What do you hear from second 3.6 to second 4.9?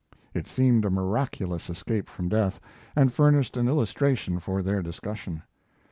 illustration for their